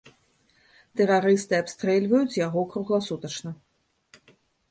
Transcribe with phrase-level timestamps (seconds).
[1.01, 3.51] Тэрарысты абстрэльваюць яго кругласутачна.